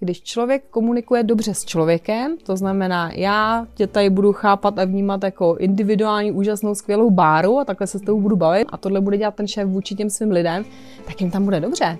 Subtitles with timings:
[0.00, 5.24] když člověk komunikuje dobře s člověkem, to znamená, já tě tady budu chápat a vnímat
[5.24, 9.18] jako individuální, úžasnou, skvělou báru a takhle se s tebou budu bavit a tohle bude
[9.18, 10.64] dělat ten šéf vůči těm svým lidem,
[11.06, 11.98] tak jim tam bude dobře.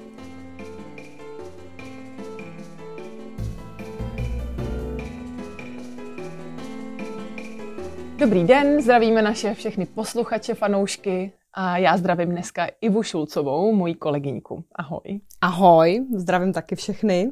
[8.19, 14.65] Dobrý den, zdravíme naše všechny posluchače, fanoušky a já zdravím dneska Ivu Šulcovou, moji kolegyňku.
[14.75, 15.21] Ahoj.
[15.41, 17.31] Ahoj, zdravím taky všechny.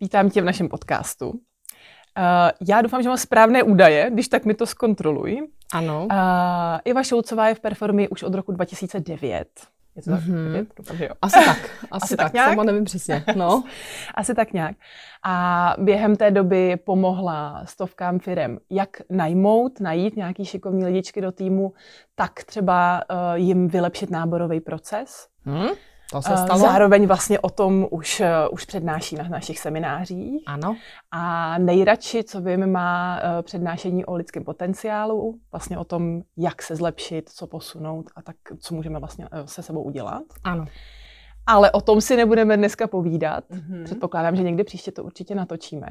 [0.00, 1.30] Vítám tě v našem podcastu.
[1.30, 1.36] Uh,
[2.68, 5.48] já doufám, že mám správné údaje, když tak mi to zkontroluj.
[5.72, 6.08] Ano.
[6.10, 6.18] Uh,
[6.84, 9.48] Iva Šulcová je v Performii už od roku 2009.
[9.96, 10.24] Je to tak?
[10.26, 10.66] Mhm.
[10.76, 11.10] Doufám, že jo.
[11.22, 12.48] Asi tak, asi, Asi tak, tak nějak?
[12.48, 13.24] sama nevím přesně.
[13.36, 13.64] No.
[14.14, 14.76] Asi tak nějak.
[15.24, 21.72] A během té doby pomohla stovkám firem jak najmout, najít nějaký šikovní lidičky do týmu,
[22.14, 25.28] tak třeba uh, jim vylepšit náborový proces.
[25.46, 25.68] Hm?
[26.12, 26.60] To se Eh, stalo?
[26.60, 30.42] Zároveň vlastně o tom už, eh, už přednáší na našich seminářích.
[30.46, 30.76] Ano.
[31.10, 36.76] A nejradši, co vím, má eh, přednášení o lidském potenciálu, vlastně o tom, jak se
[36.76, 40.22] zlepšit, co posunout a tak, co můžeme vlastně se sebou udělat.
[40.44, 40.64] Ano.
[41.46, 43.44] Ale o tom si nebudeme dneska povídat.
[43.50, 43.84] Mhm.
[43.84, 45.86] Předpokládám, že někdy příště to určitě natočíme.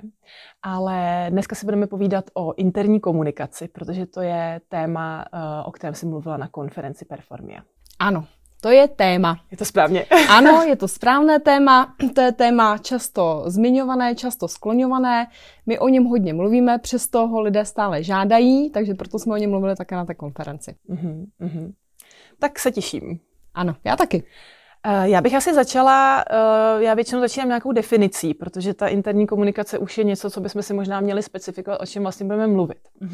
[0.62, 5.26] Ale dneska si budeme povídat o interní komunikaci, protože to je téma,
[5.66, 7.62] o kterém jsem mluvila na konferenci Performia.
[8.00, 8.26] Ano,
[8.62, 9.40] to je téma.
[9.52, 10.06] Je to správně?
[10.30, 15.28] Ano, je to správné téma, to je téma často zmiňované, často skloňované.
[15.66, 19.50] My o něm hodně mluvíme, přesto ho lidé stále žádají, takže proto jsme o něm
[19.50, 20.76] mluvili také na té konferenci.
[20.88, 21.74] Mhm, mhm.
[22.40, 23.20] Tak se těším.
[23.54, 24.24] Ano, já taky.
[24.84, 29.78] Eh, Já bych asi začala, eh, já většinou začínám nějakou definicí, protože ta interní komunikace
[29.78, 32.80] už je něco, co bychom si možná měli specifikovat, o čem vlastně budeme mluvit.
[33.02, 33.08] Eh,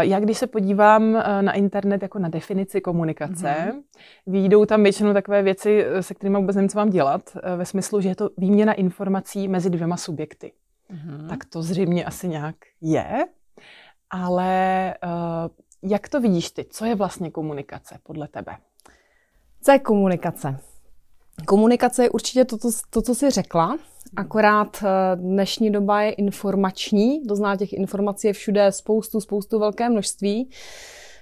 [0.00, 3.80] Já když se podívám na internet jako na definici komunikace, Mhm.
[4.26, 8.08] výjdou tam většinou takové věci, se kterými vůbec nevím, co mám dělat, ve smyslu, že
[8.08, 10.52] je to výměna informací mezi dvěma subjekty.
[10.88, 11.28] Mhm.
[11.28, 13.26] Tak to zřejmě asi nějak je,
[14.10, 14.98] ale eh,
[15.82, 16.64] jak to vidíš ty?
[16.70, 18.56] Co je vlastně komunikace podle tebe?
[19.62, 20.60] Co je komunikace?
[21.46, 23.78] Komunikace je určitě to, to, to co jsi řekla,
[24.16, 29.88] akorát eh, dnešní doba je informační, to znamená těch informací je všude spoustu, spoustu velké
[29.88, 30.50] množství.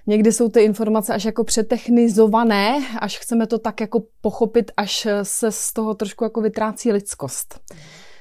[0.06, 5.52] Někdy jsou ty informace až jako přetechnizované, až chceme to tak jako pochopit, až se
[5.52, 7.60] z toho trošku jako vytrácí lidskost.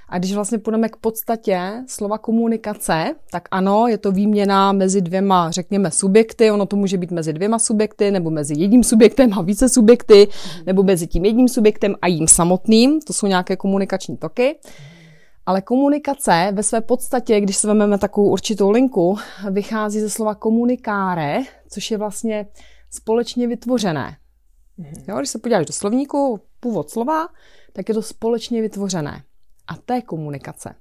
[0.09, 5.51] A když vlastně půjdeme k podstatě slova komunikace, tak ano, je to výměna mezi dvěma,
[5.51, 6.51] řekněme, subjekty.
[6.51, 10.27] Ono to může být mezi dvěma subjekty, nebo mezi jedním subjektem a více subjekty,
[10.65, 12.99] nebo mezi tím jedním subjektem a jím samotným.
[13.01, 14.55] To jsou nějaké komunikační toky.
[15.45, 19.17] Ale komunikace ve své podstatě, když se vezmeme takovou určitou linku,
[19.51, 21.39] vychází ze slova komunikáre,
[21.69, 22.47] což je vlastně
[22.91, 24.17] společně vytvořené.
[25.07, 27.27] Jo, když se podíváš do slovníku, původ slova,
[27.73, 29.23] tak je to společně vytvořené.
[29.67, 30.75] A je komunikace.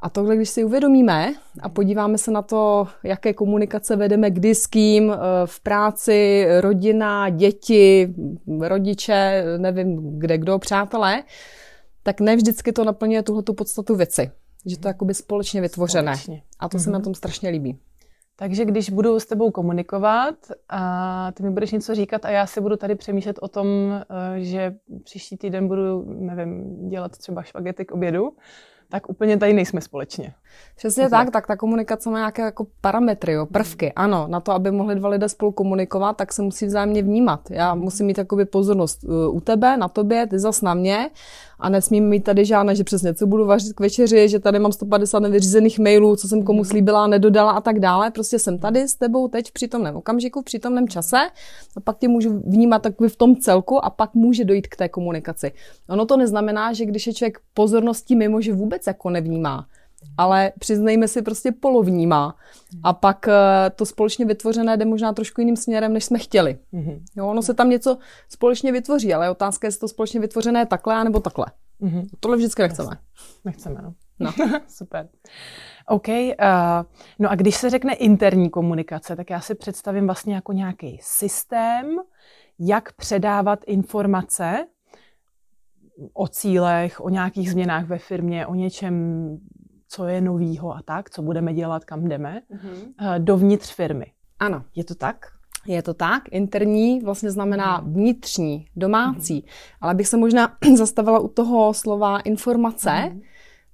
[0.00, 4.66] A tohle, když si uvědomíme a podíváme se na to, jaké komunikace vedeme kdy s
[4.66, 8.14] kým, eh, v práci, rodina, děti,
[8.60, 11.22] rodiče, nevím kde kdo, přátelé,
[12.02, 14.30] tak ne vždycky to naplňuje tuhle tu podstatu věci.
[14.66, 16.16] Že to je jakoby společně vytvořené.
[16.16, 16.42] Společně.
[16.58, 17.78] A to se mi na tom strašně líbí.
[18.42, 20.34] Takže když budu s tebou komunikovat
[20.68, 24.40] a ty mi budeš něco říkat a já si budu tady přemýšlet o tom, eh,
[24.40, 28.36] že příští týden budu, nevím, dělat třeba špagety k obědu,
[28.88, 30.34] tak úplně tady nejsme společně.
[30.76, 33.92] Přesně tak, tak ta komunikace má nějaké jako parametry, jo, prvky.
[33.92, 37.50] Ano, na to, aby mohli dva lidé spolu komunikovat, tak se musí vzájemně vnímat.
[37.50, 41.10] Já musím mít jakoby pozornost uh, u tebe, na tobě, ty zas na mě
[41.58, 44.72] a nesmím mít tady žádné, že přesně co budu vařit k večeři, že tady mám
[44.72, 48.10] 150 nevyřízených mailů, co jsem komu slíbila a nedodala a tak dále.
[48.10, 51.16] Prostě jsem tady s tebou teď v přítomném okamžiku, v přítomném čase
[51.76, 54.88] a pak tě můžu vnímat takový v tom celku a pak může dojít k té
[54.88, 55.52] komunikaci.
[55.88, 59.66] Ono to neznamená, že když je člověk pozorností mimo, že vůbec jako nevnímá
[60.18, 62.36] ale přiznejme si prostě polovníma.
[62.82, 66.58] A pak eh, to společně vytvořené jde možná trošku jiným směrem, než jsme chtěli.
[66.72, 67.04] Mhm.
[67.16, 67.98] Jo, ono se tam něco
[68.28, 71.46] společně vytvoří, ale otázka je, jestli to společně vytvořené takhle, nebo takhle.
[71.80, 72.06] Mhm.
[72.20, 72.98] Tohle vždycky nechceme.
[73.44, 73.94] Nechceme, no.
[74.18, 74.32] No.
[74.68, 75.08] Super.
[75.86, 76.24] OK, uh,
[77.18, 81.96] no a když se řekne interní komunikace, tak já si představím vlastně jako nějaký systém,
[82.58, 84.66] jak předávat informace
[86.12, 88.94] o cílech, o nějakých změnách ve firmě, o něčem,
[89.92, 92.58] co je novýho a tak, co budeme dělat, kam jdeme, uh,
[93.18, 94.06] dovnitř firmy.
[94.38, 95.26] Ano, Je to tak?
[95.66, 96.22] je to tak.
[96.30, 99.44] Interní vlastně znamená vnitřní, domácí.
[99.80, 103.16] Ale bych se možná zastavila u toho slova informace,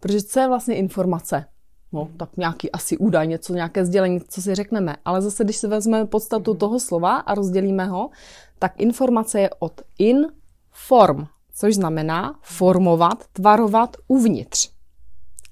[0.01, 1.45] protože co je vlastně informace?
[1.93, 4.97] No, tak nějaký asi údaj, něco, nějaké sdělení, co si řekneme.
[5.05, 8.11] Ale zase, když si vezmeme podstatu toho slova a rozdělíme ho,
[8.59, 14.78] tak informace je od inform, což znamená formovat, tvarovat uvnitř.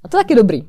[0.06, 0.68] A to je taky dobrý.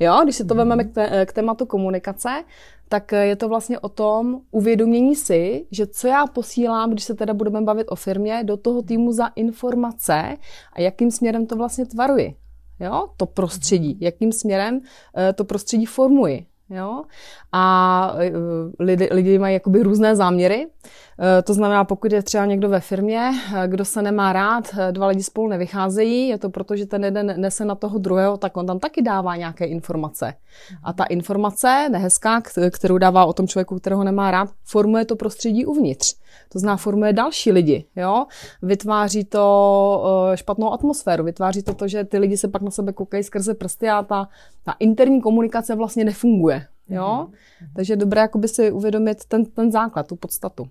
[0.00, 2.44] Jo, když si to vezmeme k, té, k tématu komunikace,
[2.88, 7.34] tak je to vlastně o tom uvědomění si, že co já posílám, když se teda
[7.34, 10.36] budeme bavit o firmě, do toho týmu za informace
[10.72, 12.34] a jakým směrem to vlastně tvaruji.
[12.80, 14.80] Jo, to prostředí, jakým směrem
[15.16, 16.46] eh, to prostředí formuji.
[16.70, 17.02] Jo?
[17.52, 18.32] A e,
[18.78, 20.66] lidi, lidi mají jakoby různé záměry.
[21.38, 25.06] E, to znamená, pokud je třeba někdo ve firmě, e, kdo se nemá rád, dva
[25.06, 28.66] lidi spolu nevycházejí, je to proto, že ten jeden nese na toho druhého, tak on
[28.66, 30.34] tam taky dává nějaké informace.
[30.82, 35.66] A ta informace, nehezká, kterou dává o tom člověku, kterého nemá rád, formuje to prostředí
[35.66, 36.14] uvnitř.
[36.52, 37.84] To znamená, formuje další lidi.
[37.96, 38.26] Jo?
[38.62, 43.22] Vytváří to špatnou atmosféru, vytváří to to, že ty lidi se pak na sebe koukají
[43.22, 44.28] skrze prsty a ta,
[44.64, 46.63] ta interní komunikace vlastně nefunguje.
[46.88, 47.28] Jo?
[47.30, 47.68] Mm-hmm.
[47.76, 50.68] Takže je dobré jakoby si uvědomit ten, ten základ, tu podstatu.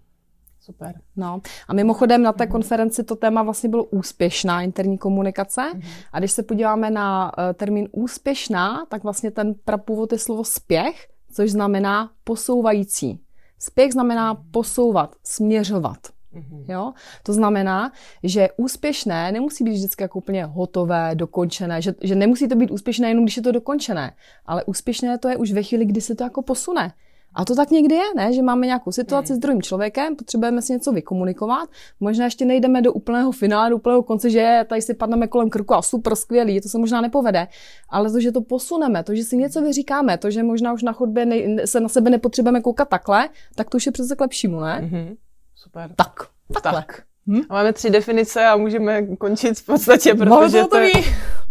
[0.60, 1.02] Super.
[1.16, 1.42] No.
[1.68, 5.62] A mimochodem na té konferenci to téma vlastně bylo úspěšná interní komunikace.
[5.62, 5.84] Mm-hmm.
[6.12, 11.08] A když se podíváme na uh, termín úspěšná, tak vlastně ten prapůvod je slovo spěch,
[11.34, 13.20] což znamená posouvající.
[13.60, 15.98] Spěch znamená posouvat, směřovat.
[16.36, 16.66] Mm-hmm.
[16.68, 16.94] Jo?
[17.24, 17.92] To znamená,
[18.24, 23.10] že úspěšné nemusí být vždycky jako úplně hotové, dokončené, že, že nemusí to být úspěšné
[23.10, 24.14] jenom, když je to dokončené,
[24.46, 26.94] ale úspěšné to je už ve chvíli, kdy se to jako posune.
[27.36, 28.34] A to tak někdy je, ne?
[28.34, 29.38] že máme nějakou situaci mm.
[29.38, 31.70] s druhým člověkem, potřebujeme si něco vykomunikovat,
[32.00, 35.74] možná ještě nejdeme do úplného finále, do úplného konce, že tady si padneme kolem krku
[35.74, 37.48] a super skvělý, to se možná nepovede,
[37.90, 40.92] ale to, že to posuneme, to, že si něco vyříkáme, to, že možná už na
[40.92, 44.60] chodbě ne, se na sebe nepotřebujeme koukat takhle, tak to už je přece k lepšímu,
[44.60, 44.82] ne?
[44.84, 45.16] Mm-hmm.
[45.64, 45.90] Super.
[45.96, 46.20] Tak,
[46.54, 46.82] takhle.
[46.82, 47.04] Tak.
[47.28, 47.42] Hm?
[47.50, 50.92] A máme tři definice a můžeme končit v podstatě, protože to, to ví.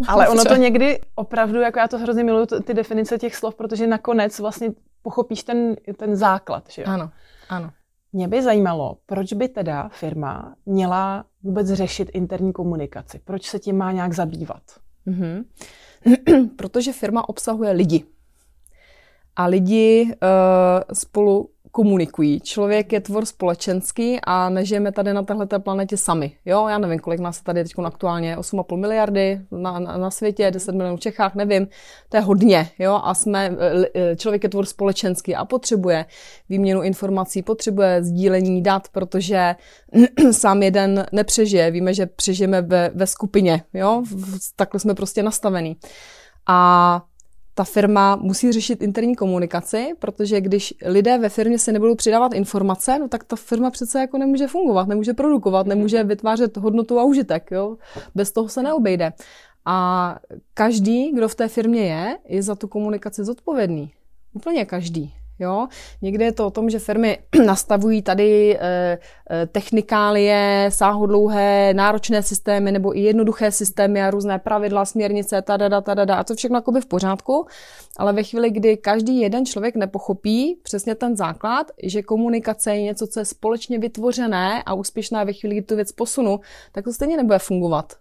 [0.08, 3.86] Ale ono to někdy opravdu, jako já to hrozně miluju, ty definice těch slov, protože
[3.86, 4.70] nakonec vlastně
[5.02, 6.64] pochopíš ten, ten základ.
[6.70, 6.88] Že jo?
[6.88, 7.10] Ano,
[7.48, 7.70] ano.
[8.12, 13.20] Mě by zajímalo, proč by teda firma měla vůbec řešit interní komunikaci?
[13.24, 14.62] Proč se tím má nějak zabývat?
[15.06, 15.44] Mm-hmm.
[16.56, 18.04] Protože firma obsahuje lidi.
[19.36, 22.40] A lidi uh, spolu komunikují.
[22.40, 26.32] Člověk je tvor společenský a nežijeme tady na této planetě sami.
[26.44, 30.74] Jo, já nevím, kolik nás tady teď aktuálně, 8,5 miliardy na, na, na světě, 10
[30.74, 31.68] milionů v Čechách, nevím.
[32.08, 33.56] To je hodně, jo, a jsme,
[33.94, 36.06] e, člověk je tvor společenský a potřebuje
[36.48, 39.54] výměnu informací, potřebuje sdílení dat, protože
[40.30, 41.70] sám jeden nepřežije.
[41.70, 44.02] Víme, že přežijeme ve, ve skupině, jo,
[44.56, 45.76] takhle jsme prostě nastavení.
[46.46, 47.02] A
[47.54, 52.98] ta firma musí řešit interní komunikaci, protože když lidé ve firmě se nebudou přidávat informace,
[52.98, 57.50] no tak ta firma přece jako nemůže fungovat, nemůže produkovat, nemůže vytvářet hodnotu a užitek.
[57.50, 57.76] Jo?
[58.14, 59.12] Bez toho se neobejde.
[59.64, 60.18] A
[60.54, 63.92] každý, kdo v té firmě je, je za tu komunikaci zodpovědný.
[64.32, 65.14] Úplně každý.
[65.38, 65.68] Jo?
[66.02, 68.98] Někdy je to o tom, že firmy nastavují tady e,
[69.46, 76.24] technikálie, sáhodlouhé, náročné systémy nebo i jednoduché systémy a různé pravidla, směrnice, tadada, tadada a
[76.24, 77.46] to všechno jakoby v pořádku,
[77.96, 83.06] ale ve chvíli, kdy každý jeden člověk nepochopí přesně ten základ, že komunikace je něco,
[83.06, 86.40] co je společně vytvořené a úspěšná ve chvíli, kdy tu věc posunu,
[86.72, 87.92] tak to stejně nebude fungovat.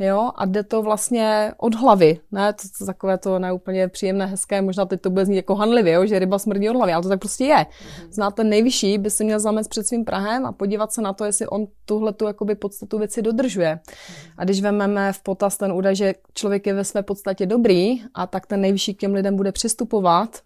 [0.00, 4.26] Mm-hmm jo, a jde to vlastně od hlavy, ne, to, to takové to neúplně příjemné,
[4.26, 7.02] hezké, možná teď to bude znít jako hanlivě, jo, že ryba smrdí od hlavy, ale
[7.02, 7.56] to tak prostě je.
[7.56, 8.10] Mm-hmm.
[8.10, 11.24] Zná ten nejvyšší, by si měl zamést před svým Prahem a podívat se na to,
[11.24, 13.80] jestli on tuhle tu jakoby podstatu věci dodržuje.
[13.82, 14.32] Mm-hmm.
[14.36, 18.26] A když vezmeme v potaz ten údaj, že člověk je ve své podstatě dobrý a
[18.26, 20.38] tak ten nejvyšší k těm lidem bude přistupovat,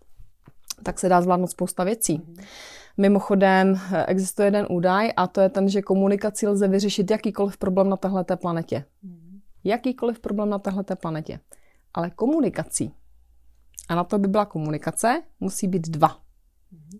[0.82, 2.18] tak se dá zvládnout spousta věcí.
[2.18, 2.44] Mm-hmm.
[2.96, 7.96] Mimochodem existuje jeden údaj a to je ten, že komunikaci lze vyřešit jakýkoliv problém na
[7.96, 8.84] této planetě.
[9.02, 9.23] Mm
[9.64, 11.40] jakýkoliv problém na této planetě.
[11.94, 12.94] Ale komunikací,
[13.88, 16.16] a na to by byla komunikace, musí být dva.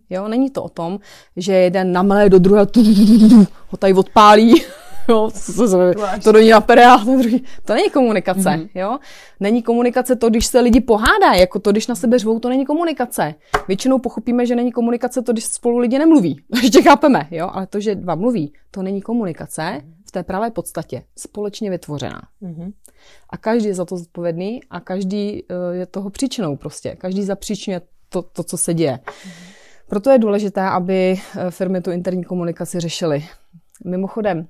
[0.09, 0.99] Jo, není to o tom,
[1.37, 2.67] že jeden namlé do druhého,
[3.67, 4.63] ho tady odpálí,
[5.09, 5.29] jo,
[6.23, 7.43] to do ní napere a ten druhý.
[7.65, 8.69] To není komunikace, mm-hmm.
[8.75, 8.97] jo.
[9.39, 12.65] Není komunikace to, když se lidi pohádají, jako to, když na sebe řvou, to není
[12.65, 13.35] komunikace.
[13.67, 16.41] Většinou pochopíme, že není komunikace to, když spolu lidi nemluví.
[16.63, 21.03] Ještě chápeme, jo, ale to, že dva mluví, to není komunikace v té pravé podstatě,
[21.17, 22.21] společně vytvořená.
[22.41, 22.73] Mm-hmm.
[23.29, 26.95] A každý je za to zodpovědný a každý uh, je toho příčinou prostě.
[26.95, 28.99] Každý zapříčňuje to, to co se děje.
[29.05, 29.55] Mm-hmm.
[29.87, 33.25] Proto je důležité, aby eh, firmy tu interní komunikaci řešily.
[33.85, 34.47] Mimochodem,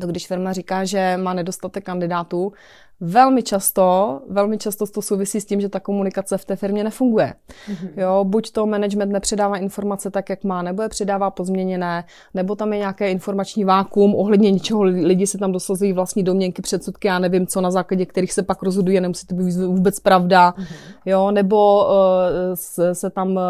[0.00, 2.52] to když firma říká, že má nedostatek kandidátů,
[3.00, 7.34] velmi často, velmi často to souvisí s tím, že ta komunikace v té firmě nefunguje.
[7.68, 7.88] Mm-hmm.
[7.96, 12.72] Jo, buď to management nepředává informace tak, jak má, nebo je předává pozměněné, nebo tam
[12.72, 17.46] je nějaké informační vákum ohledně něčeho, lidi se tam dosazují vlastní domněnky, předsudky, já nevím
[17.46, 20.66] co, na základě kterých se pak rozhodují, nemusí to být vůbec pravda, mm-hmm.
[21.06, 21.92] jo, nebo uh,
[22.54, 23.42] se, se tam uh,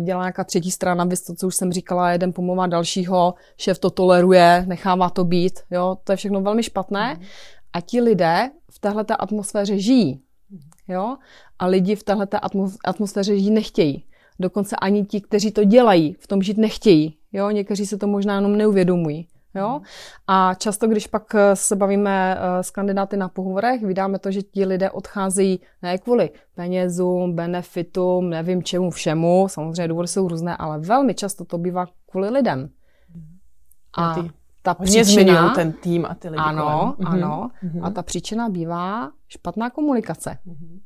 [0.00, 3.90] dělá nějaká třetí strana, vy to, co už jsem říkala, jeden pomlouvá dalšího, šéf to
[3.90, 7.16] toleruje, nechává to být, jo, to je všechno velmi špatné.
[7.20, 7.61] Mm-hmm.
[7.72, 10.22] A ti lidé v téhle atmosféře žijí.
[10.88, 11.16] Jo?
[11.58, 12.26] A lidi v téhle
[12.84, 14.04] atmosféře žít nechtějí.
[14.40, 17.18] Dokonce ani ti, kteří to dělají, v tom žít nechtějí.
[17.32, 17.50] Jo?
[17.50, 19.28] Někteří se to možná jenom neuvědomují.
[19.54, 19.80] Jo?
[20.26, 24.42] A často, když pak eh, se bavíme eh, s kandidáty na pohovorech, vydáme to, že
[24.42, 30.78] ti lidé odcházejí ne kvůli penězům, benefitům, nevím čemu všemu, samozřejmě důvody jsou různé, ale
[30.78, 32.70] velmi často to bývá kvůli lidem.
[33.96, 34.14] A
[34.62, 35.54] ta příčina...
[35.54, 37.14] ten tým a ty lidi Ano, kolem.
[37.14, 37.50] Mhm, ano.
[37.64, 37.80] Mm-hmm.
[37.86, 40.38] A ta příčina bývá špatná komunikace.
[40.46, 40.80] Mm-hmm.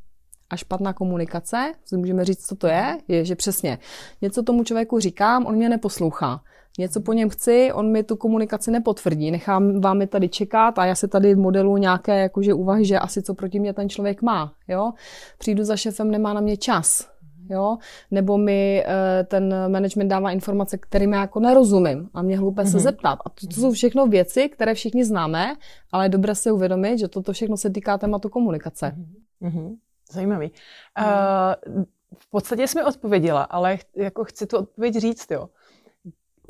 [0.50, 3.78] A špatná komunikace, můžeme říct, co to je, je, že přesně
[4.22, 6.40] něco tomu člověku říkám, on mě neposlouchá
[6.78, 10.86] něco po něm chci, on mi tu komunikaci nepotvrdí, nechám vám je tady čekat a
[10.86, 14.52] já se tady modelu nějaké jakože úvahy, že asi co proti mě ten člověk má,
[14.68, 14.92] jo.
[15.38, 17.08] Přijdu za šefem, nemá na mě čas,
[17.48, 17.76] jo,
[18.10, 22.70] nebo mi e, ten management dává informace, kterým já jako nerozumím a mě hloupé mm-hmm.
[22.70, 22.82] se mhm.
[22.82, 23.18] zeptat.
[23.24, 25.54] A to, to jsou všechno věci, které všichni známe,
[25.92, 28.96] ale je dobré si uvědomit, že toto všechno se týká tématu komunikace.
[29.42, 29.76] Mm-hmm.
[30.12, 30.50] Zajímavý.
[30.98, 31.84] Uh,
[32.18, 35.48] v podstatě jsme odpověděla, ale jako chci tu odpověď říct, jo.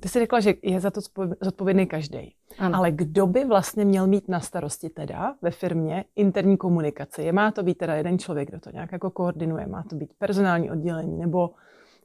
[0.00, 1.00] Ty jsi řekla, že je za to
[1.40, 2.34] zodpovědný každý.
[2.58, 7.22] Ale kdo by vlastně měl mít na starosti teda ve firmě interní komunikaci?
[7.22, 9.66] Je má to být teda jeden člověk, kdo to nějak jako koordinuje?
[9.66, 11.18] Má to být personální oddělení?
[11.18, 11.50] Nebo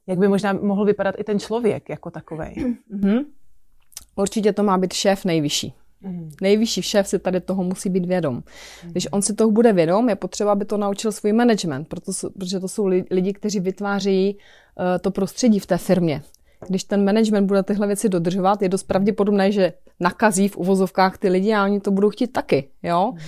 [0.08, 2.78] jak by možná mohl vypadat i ten člověk jako takový?
[2.94, 3.26] Mm-hmm.
[4.16, 5.74] Určitě to má být šéf nejvyšší.
[6.02, 6.32] Mm.
[6.42, 8.36] Nejvyšší šéf si tady toho musí být vědom.
[8.36, 8.92] Mm.
[8.92, 11.88] Když on si toho bude vědom, je potřeba, aby to naučil svůj management,
[12.38, 16.22] protože to jsou lidi, kteří vytváří uh, to prostředí v té firmě
[16.68, 21.30] když ten management bude tyhle věci dodržovat, je dost pravděpodobné, že nakazí v uvozovkách ty
[21.30, 22.70] lidi a oni to budou chtít taky.
[22.84, 23.12] Jo?
[23.12, 23.20] Mm.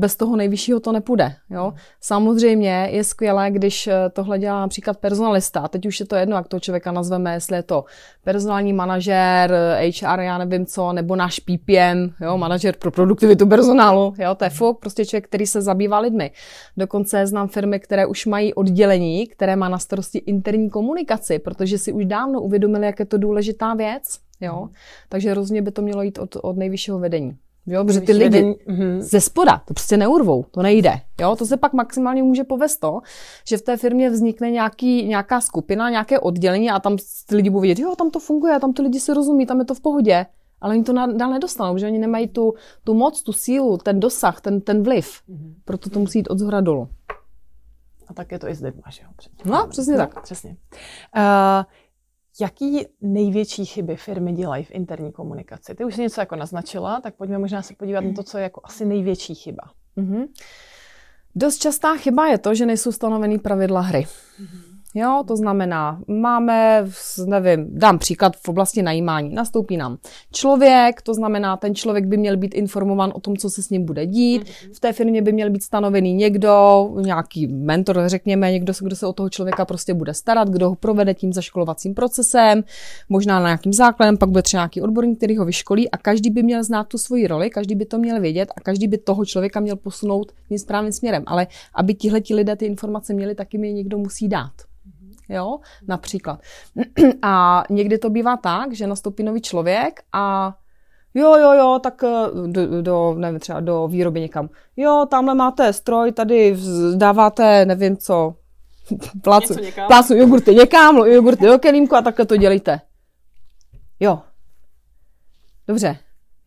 [0.00, 1.34] Bez toho nejvyššího to nepůjde.
[1.50, 1.72] Jo?
[2.00, 5.68] Samozřejmě je skvělé, když eh, tohle dělá například personalista.
[5.68, 7.84] Teď už je to jedno, jak toho člověka nazveme, jestli je to
[8.24, 9.54] personální manažer,
[10.02, 12.38] HR, já nevím co, nebo náš PPM, jo?
[12.38, 14.14] manažer pro produktivitu personálu.
[14.18, 14.34] Jo?
[14.34, 16.30] To je fuk, prostě člověk, který se zabývá lidmi.
[16.76, 21.92] Dokonce znám firmy, které už mají oddělení, které má na starosti interní komunikaci, protože si
[21.92, 24.02] už dávno uvědomili, jak je to důležitá věc.
[24.40, 24.68] Jo?
[25.08, 27.36] Takže rozhodně by to mělo jít od, od nejvyššího vedení.
[27.66, 29.00] Jo, protože ty lidi mm-hmm.
[29.00, 31.00] ze spoda to prostě neurvou, to nejde.
[31.20, 33.00] Jo, to se pak maximálně může povést to,
[33.46, 37.60] že v té firmě vznikne nějaký, nějaká skupina, nějaké oddělení a tam ty lidi budou
[37.60, 40.26] vědět, jo, tam to funguje, tam ty lidi se rozumí, tam je to v pohodě.
[40.60, 42.54] Ale oni to dál nedostanou, protože oni nemají tu,
[42.84, 45.22] tu moc, tu sílu, ten dosah, ten, ten vliv.
[45.28, 45.54] Mm-hmm.
[45.64, 46.88] Proto to musí jít od zhora dolů.
[48.08, 49.08] A tak je to i s lidma, že jo?
[49.44, 50.22] No, přesně tak.
[50.22, 50.56] Přesně.
[51.16, 51.64] Uh,
[52.40, 55.74] Jaký největší chyby firmy dělají v interní komunikaci?
[55.74, 58.42] Ty už jsi něco jako naznačila, tak pojďme možná se podívat na to, co je
[58.42, 59.62] jako asi největší chyba.
[59.96, 60.28] Mm-hmm.
[61.34, 64.06] Dost častá chyba je to, že nejsou stanovený pravidla hry.
[64.40, 64.69] Mm-hmm.
[64.94, 66.86] Jo, to znamená, máme,
[67.26, 69.34] nevím, dám příklad v oblasti najímání.
[69.34, 69.98] Nastoupí nám
[70.32, 73.84] člověk, to znamená, ten člověk by měl být informován o tom, co se s ním
[73.84, 74.42] bude dít.
[74.42, 74.74] Mhm.
[74.74, 79.12] V té firmě by měl být stanovený někdo, nějaký mentor, řekněme, někdo, kdo se o
[79.12, 82.64] toho člověka prostě bude starat, kdo ho provede tím zaškolovacím procesem,
[83.08, 86.42] možná na nějakým základem, pak bude třeba nějaký odborník, který ho vyškolí a každý by
[86.42, 89.60] měl znát tu svoji roli, každý by to měl vědět a každý by toho člověka
[89.60, 91.22] měl posunout tím správným směrem.
[91.26, 94.52] Ale aby tihle lidé ty informace měli, taky mi někdo musí dát
[95.30, 95.58] jo,
[95.88, 96.40] například.
[97.22, 100.54] A někdy to bývá tak, že nastoupí nový člověk a
[101.14, 104.48] jo, jo, jo, tak eh, do, do nevím, třeba do výroby někam.
[104.76, 106.56] Jo, tamhle máte stroj, tady
[106.94, 108.34] dáváte, nevím co,
[109.22, 109.54] plácu,
[109.86, 112.80] plácu jogurty někam, jogurty do kelímku a takhle to dělíte.
[114.00, 114.22] Jo.
[115.68, 115.98] Dobře.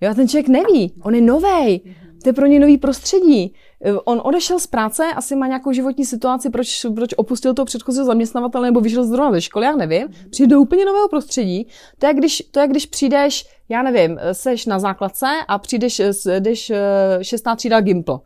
[0.02, 3.54] Jo, ten člověk neví, on je novej, to je pro ně nový prostředí.
[3.82, 8.06] Eh, on odešel z práce, asi má nějakou životní situaci, proč, proč opustil toho předchozího
[8.06, 10.08] zaměstnavatele nebo vyšel zrovna ze školy, já nevím.
[10.30, 11.68] Přijde do úplně nového prostředí.
[12.00, 16.02] To je, když, to je, když přijdeš, já nevím, seš na základce a přijdeš,
[16.40, 16.80] jdeš eh,
[17.22, 18.20] šestá třída Gimpl.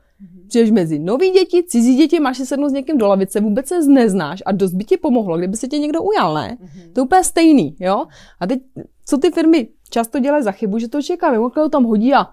[0.48, 3.82] Přijdeš mezi nový děti, cizí děti, máš si sednout s někým do lavice, vůbec se
[3.82, 6.58] neznáš a dost by ti pomohlo, kdyby se tě někdo ujal, ne?
[6.62, 6.94] Mm-hmm.
[6.94, 8.06] To je úplně stejný, jo?
[8.40, 8.60] A teď,
[9.06, 12.28] co ty firmy často dělají za chybu, že to čeká, mimochodem tam hodí a,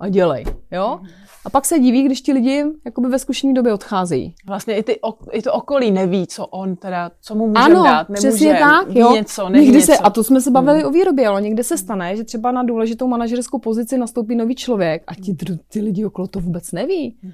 [0.00, 1.00] a dělej, jo?
[1.44, 4.34] A pak se diví, když ti lidi jakoby ve zkušené době odcházejí.
[4.46, 5.00] Vlastně i, ty,
[5.32, 8.86] i to okolí neví, co on teda, co mu může ano, dát, nemůže, přesně tak,
[8.90, 9.12] jo.
[9.12, 9.92] něco, neví někdy něco.
[9.92, 10.88] Se, a to jsme se bavili hmm.
[10.88, 15.02] o výrobě, ale někde se stane, že třeba na důležitou manažerskou pozici nastoupí nový člověk
[15.06, 15.36] a ti,
[15.68, 17.16] ty lidi okolo to vůbec neví.
[17.22, 17.32] Hmm.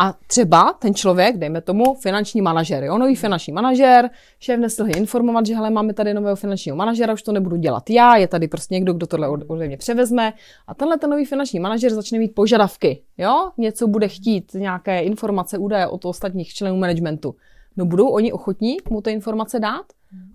[0.00, 5.46] A třeba ten člověk, dejme tomu, finanční manažer, jo, nový finanční manažer, šéf nestihl informovat,
[5.46, 8.74] že hele, máme tady nového finančního manažera, už to nebudu dělat já, je tady prostě
[8.74, 10.32] někdo, kdo tohle ode mě převezme.
[10.66, 15.58] A tenhle ten nový finanční manažer začne mít požadavky, jo, něco bude chtít, nějaké informace,
[15.58, 17.34] údaje od ostatních členů managementu.
[17.76, 19.84] No budou oni ochotní mu ty informace dát?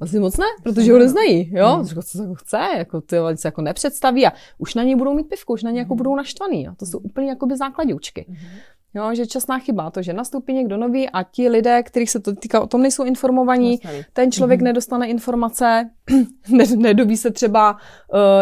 [0.01, 1.67] Asi moc ne, protože ho neznají, jo.
[1.67, 1.85] Hmm.
[1.85, 5.29] Co se jako chce, jako ty se jako nepředstaví a už na něj budou mít
[5.29, 6.63] pivku, už na něj jako budou naštvaný.
[6.63, 6.73] Jo?
[6.77, 8.25] To jsou úplně jakoby základňučky.
[8.29, 8.37] Hmm.
[8.95, 12.35] Jo, že časná chyba, to, že nastoupí někdo nový a ti lidé, kterých se to
[12.35, 13.79] týká, o tom nejsou informovaní,
[14.13, 14.63] ten člověk mm-hmm.
[14.63, 15.89] nedostane informace,
[16.75, 17.77] nedoví se třeba, uh,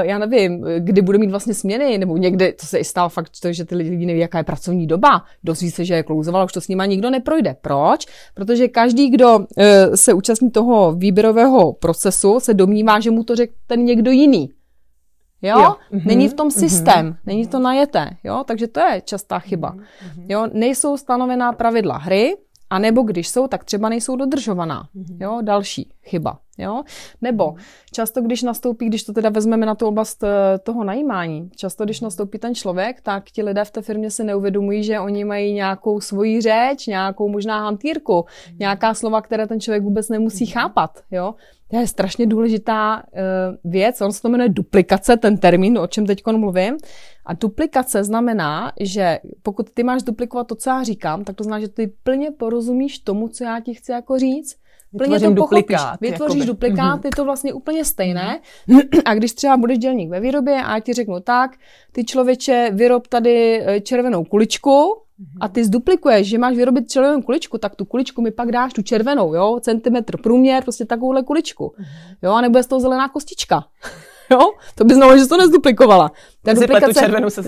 [0.02, 3.54] já nevím, kdy bude mít vlastně směny, nebo někdy, to se i stalo fakt, to,
[3.54, 6.62] že ty lidi neví, jaká je pracovní doba, dozví se, že je klouzovala, už to
[6.62, 7.56] s nima nikdo neprojde.
[7.62, 8.06] Proč?
[8.34, 9.46] Protože každý, kdo uh,
[9.96, 14.50] se účastní toho výběrového procesu, se domnívá, že mu to řekl ten někdo jiný.
[15.42, 15.60] Jo?
[15.60, 15.76] jo.
[15.92, 16.06] Mm-hmm.
[16.06, 16.60] Není v tom mhm.
[16.60, 17.18] systém, mm-hmm.
[17.26, 18.44] není to najeté, jo?
[18.48, 19.72] Takže to je častá chyba.
[19.72, 20.26] Mm-hmm.
[20.30, 20.48] Jo?
[20.54, 22.38] Nejsou stanovená pravidla hry,
[22.72, 24.88] a nebo když jsou, tak třeba nejsou dodržovaná.
[25.20, 25.40] Jo?
[25.42, 26.40] Další chyba.
[26.58, 26.84] Jo?
[27.22, 27.56] Nebo
[27.94, 32.02] často, když nastoupí, když to teda vezmeme na tu oblast eh, toho najímání, často, když
[32.02, 36.02] nastoupí ten člověk, tak ti lidé v té firmě si neuvědomují, že oni mají nějakou
[36.02, 38.26] svoji řeč, nějakou možná hantýrku,
[38.60, 41.00] nějaká slova, které ten člověk vůbec nemusí chápat.
[41.12, 41.36] Jo?
[41.72, 46.06] To je strašně důležitá uh, věc, on se to jmenuje duplikace, ten termín, o čem
[46.06, 46.78] teď mluvím.
[47.26, 51.62] A duplikace znamená, že pokud ty máš duplikovat to, co já říkám, tak to znamená,
[51.62, 54.56] že ty plně porozumíš tomu, co já ti chci jako říct,
[54.98, 56.48] plně to duplikát, Vytvoříš jakoby.
[56.48, 57.06] duplikát, mm-hmm.
[57.06, 58.40] je to vlastně úplně stejné.
[58.70, 59.02] Mm-hmm.
[59.06, 61.52] A když třeba budeš dělník ve výrobě a já ti řeknu tak,
[61.92, 65.02] ty člověče, vyrob tady eh, červenou kuličku,
[65.40, 68.82] a ty zduplikuješ, že máš vyrobit červenou kuličku, tak tu kuličku mi pak dáš tu
[68.82, 71.74] červenou, jo, centimetr průměr, prostě takovouhle kuličku.
[72.22, 73.64] Jo, a nebo z toho zelená kostička.
[74.32, 74.40] Jo?
[74.76, 76.12] To by znamenalo, že to nezduplikovala.
[76.44, 77.42] Ta duplikace, červenou se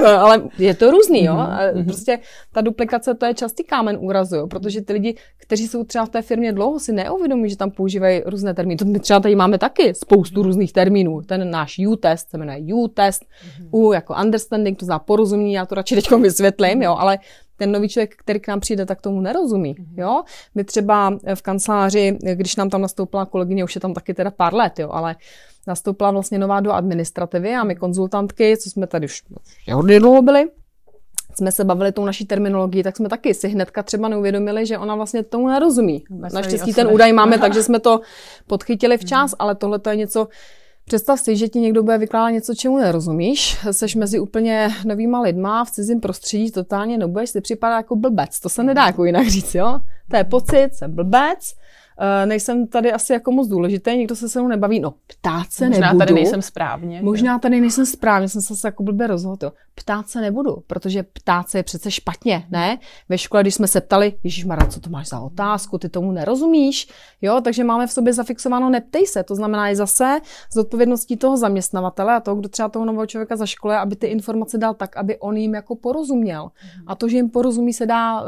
[0.18, 1.34] ale je to různý, jo.
[1.34, 1.84] Mm-hmm.
[1.84, 2.18] Prostě
[2.52, 4.46] ta duplikace to je častý kámen úrazu, jo?
[4.46, 8.22] protože ty lidi, kteří jsou třeba v té firmě dlouho, si neuvědomují, že tam používají
[8.26, 8.76] různé termíny.
[8.76, 11.22] To my třeba tady máme taky spoustu různých termínů.
[11.22, 13.68] Ten náš U-test se jmenuje U-test, mm-hmm.
[13.70, 17.18] U jako understanding, to znamená porozumění, já to radši teď vysvětlím, jo, ale
[17.60, 19.76] ten nový člověk, který k nám přijde, tak tomu nerozumí.
[19.96, 20.22] Jo?
[20.54, 24.54] My třeba v kanceláři, když nám tam nastoupila kolegyně, už je tam taky teda pár
[24.54, 25.16] let, jo, ale
[25.66, 29.22] nastoupila vlastně nová do administrativy a my konzultantky, co jsme tady už
[29.72, 30.48] hodně dlouho byli,
[31.34, 34.94] jsme se bavili tou naší terminologií, tak jsme taky si hnedka třeba neuvědomili, že ona
[34.94, 36.04] vlastně tomu nerozumí.
[36.32, 38.00] Naštěstí ten údaj máme, takže jsme to
[38.46, 40.28] podchytili včas, ale tohle to je něco,
[40.84, 45.64] Představ si, že ti někdo bude vykládat něco, čemu nerozumíš, seš mezi úplně novýma lidma
[45.64, 48.40] v cizím prostředí, totálně nebudeš si připadá jako blbec.
[48.40, 49.80] To se nedá jako jinak říct, jo?
[50.10, 51.54] To je pocit, jsem blbec,
[52.24, 54.80] nejsem tady asi jako moc důležitý, nikdo se se mnou nebaví.
[54.80, 55.98] No, ptát se Možná nebudu.
[55.98, 57.02] tady nejsem správně.
[57.02, 59.46] Možná tady nejsem správně, jsem se jako blbě rozhodl.
[59.46, 59.52] Jo.
[59.74, 62.78] Ptát se nebudu, protože ptát se je přece špatně, ne?
[63.08, 66.12] Ve škole, když jsme se ptali, Ježíš Mara, co to máš za otázku, ty tomu
[66.12, 66.88] nerozumíš,
[67.22, 69.22] jo, takže máme v sobě zafixováno neptej se.
[69.22, 70.20] To znamená i zase
[70.52, 74.06] z odpovědností toho zaměstnavatele a toho, kdo třeba toho nového člověka za škole, aby ty
[74.06, 76.50] informace dal tak, aby on jim jako porozuměl.
[76.86, 78.26] A to, že jim porozumí, se dá uh,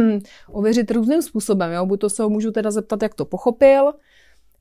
[0.48, 1.86] ověřit různým způsobem, jo.
[1.86, 3.92] Buď to se ho můžu teda zeptat, jak to pochopil.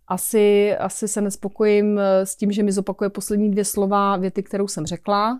[0.08, 4.68] Asi, asi se nespokojím eh, s tím, že mi zopakuje poslední dvě slova věty, kterou
[4.68, 5.40] jsem řekla.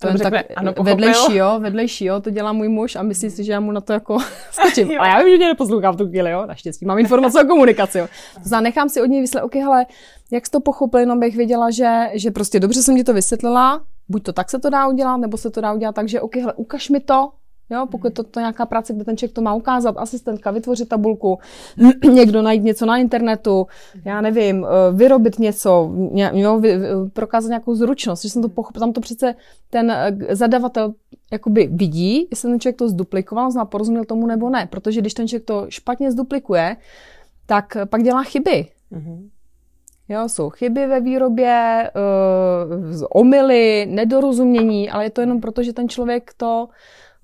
[0.00, 3.44] To je tak ano, vedlejší, jo, vedlejší, jo, to dělá můj muž a myslí si,
[3.44, 4.18] že já mu na to jako
[4.50, 5.00] stačím.
[5.00, 7.98] Ale já vím, že mě neposlouchám v tu chvíli, jo, naštěstí mám informace o komunikaci,
[7.98, 8.06] jo.
[8.34, 9.86] To znamená, nechám si od něj vysvětlit, ok, hele,
[10.32, 13.84] jak jsi to pochopil, jenom bych věděla, že, že prostě dobře jsem ti to vysvětlila,
[14.08, 16.36] buď to tak se to dá udělat, nebo se to dá udělat tak, že ok,
[16.36, 17.28] hele, ukaž mi to,
[17.70, 20.88] Jo, pokud to, to je nějaká práce, kde ten člověk to má ukázat, asistentka, vytvořit
[20.88, 21.38] tabulku,
[22.12, 23.66] někdo najít něco na internetu,
[24.04, 25.92] já nevím, eh, vyrobit něco,
[26.32, 26.62] jo,
[27.12, 29.34] prokázat nějakou zručnost, že jsem to pochopil, tam to přece
[29.70, 30.94] ten eh, zadavatel
[31.32, 35.28] jakoby vidí, jestli ten člověk to zduplikoval, zná, porozuměl tomu nebo ne, protože když ten
[35.28, 36.76] člověk to špatně zduplikuje,
[37.46, 38.66] tak pak dělá chyby.
[38.92, 39.28] Mm-hmm.
[40.08, 45.88] Jo, jsou chyby ve výrobě, uh, omily, nedorozumění, ale je to jenom proto, že ten
[45.88, 46.68] člověk to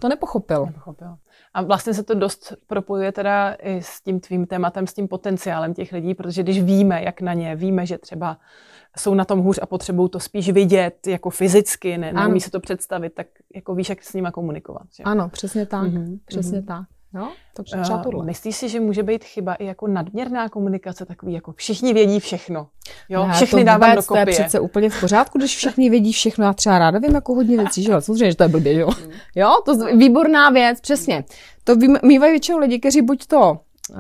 [0.01, 0.67] to nepochopil.
[0.67, 1.17] nepochopil.
[1.55, 5.75] A vlastně se to dost propojuje teda i s tím tvým tématem, s tím potenciálem
[5.75, 8.39] těch lidí, protože když víme, jak na ně, víme, že třeba
[8.99, 12.61] jsou na tom hůř a potřebují to spíš vidět jako fyzicky, ne, neumí se to
[12.61, 14.83] představit, tak jako víš, jak s nimi komunikovat.
[14.97, 15.03] Že?
[15.03, 16.19] Ano, přesně tak, mm-hmm.
[16.27, 16.67] přesně mm-hmm.
[16.67, 16.98] tak.
[17.15, 18.25] No, to třeba tohle.
[18.25, 22.67] Myslíš si, že může být chyba i jako nadměrná komunikace, takový jako všichni vědí všechno.
[23.09, 24.25] Jo, ne, všechny dávám do kopie.
[24.25, 26.45] To je přece úplně v pořádku, když všichni vědí všechno.
[26.45, 28.91] Já třeba ráda vím jako hodně věcí, že jo, samozřejmě, že to je blbě, jo.
[29.07, 29.13] Mm.
[29.35, 31.25] Jo, to je výborná věc, přesně.
[31.65, 33.97] To mývají většinou lidi, kteří buď to uh,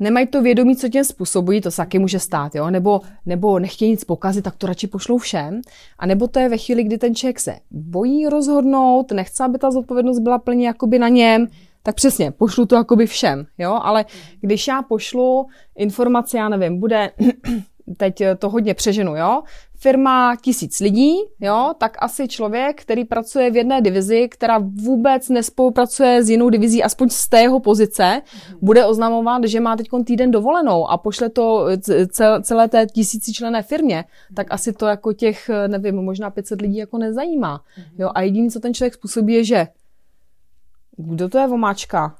[0.00, 2.70] nemají to vědomí, co těm způsobují, to se taky může stát, jo?
[2.70, 5.60] Nebo, nebo nechtějí nic pokazit, tak to radši pošlou všem.
[5.98, 9.70] A nebo to je ve chvíli, kdy ten člověk se bojí rozhodnout, nechce, aby ta
[9.70, 11.46] zodpovědnost byla plně jakoby na něm,
[11.82, 14.04] tak přesně, pošlu to jakoby všem, jo, ale
[14.40, 17.10] když já pošlu informaci, já nevím, bude,
[17.96, 19.42] teď to hodně přeženu, jo,
[19.80, 26.24] firma tisíc lidí, jo, tak asi člověk, který pracuje v jedné divizi, která vůbec nespolupracuje
[26.24, 28.22] s jinou divizí, aspoň z té jeho pozice,
[28.62, 31.66] bude oznamovat, že má teď týden dovolenou a pošle to
[32.42, 37.60] celé té tisícičlené firmě, tak asi to jako těch, nevím, možná 500 lidí jako nezajímá.
[37.98, 39.66] Jo, a jediné, co ten člověk způsobí, je, že
[41.00, 42.19] kdo to je vomáčka?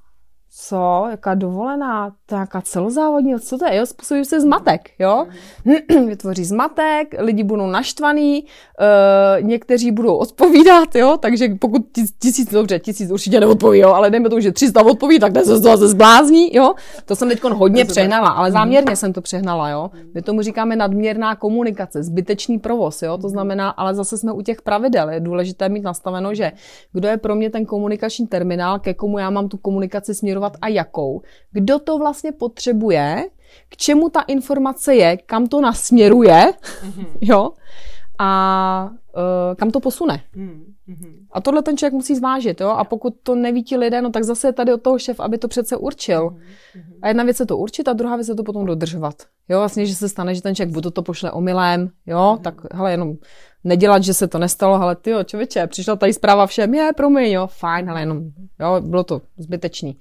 [0.53, 5.27] Co, jaká dovolená, to celozávodní, co to je, jo, způsobí se zmatek, jo,
[6.07, 11.83] vytvoří zmatek, lidi budou naštvaný, uh, někteří budou odpovídat, jo, takže pokud
[12.19, 15.59] tisíc, dobře, tisíc určitě neodpoví, jo, ale dejme tomu, že 300 odpoví, tak to se
[15.59, 18.53] zase zblázní, jo, to jsem teď hodně přehnala, ale mhm.
[18.53, 23.71] záměrně jsem to přehnala, jo, my tomu říkáme nadměrná komunikace, zbytečný provoz, jo, to znamená,
[23.71, 26.53] ale zase jsme u těch pravidel, je důležité mít nastaveno, že
[26.93, 30.57] kdo je pro mě ten komunikační terminál, ke komu já mám tu komunikaci směrovat směrovat
[30.63, 31.23] a jakou,
[31.53, 33.25] kdo to vlastně potřebuje,
[33.69, 37.07] k čemu ta informace je, kam to nasměruje, mm-hmm.
[37.21, 37.51] jo,
[38.19, 40.21] a uh, kam to posune.
[40.37, 41.27] Mm-hmm.
[41.33, 44.25] A tohle ten člověk musí zvážit, jo, a pokud to neví ti lidé, no tak
[44.25, 46.29] zase je tady od toho šef, aby to přece určil.
[46.29, 46.99] Mm-hmm.
[47.03, 49.15] A jedna věc je to určit a druhá věc je to potom dodržovat.
[49.49, 52.43] Jo, vlastně, že se stane, že ten člověk buď to pošle omylem, jo, mm-hmm.
[52.43, 53.15] tak hele, jenom
[53.65, 57.33] nedělat, že se to nestalo, ale ty jo, člověče, přišla tady zpráva všem, je, promiň,
[57.33, 58.23] jo, fajn, ale jenom,
[58.61, 59.97] jo, bylo to zbytečný.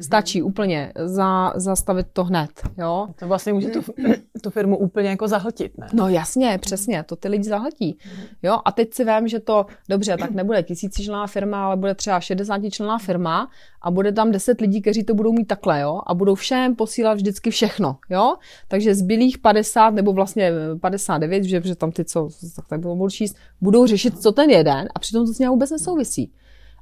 [0.00, 3.08] Stačí úplně za, zastavit to hned, jo.
[3.18, 3.80] To vlastně může tu,
[4.42, 5.86] tu firmu úplně jako zahltit, ne?
[5.92, 7.98] No jasně, přesně, to ty lidi zahltí,
[8.42, 8.58] jo.
[8.64, 12.60] A teď si vím, že to, dobře, tak nebude tisícičlená firma, ale bude třeba 60
[12.70, 13.50] člená firma
[13.82, 16.00] a bude tam 10 lidí, kteří to budou mít takhle, jo.
[16.06, 18.36] A budou všem posílat vždycky všechno, jo.
[18.68, 22.28] Takže zbylých 50 nebo vlastně 59, že, že tam ty, co
[22.68, 26.32] tak budou číst, budou řešit, co ten jeden a přitom to s ním vůbec nesouvisí.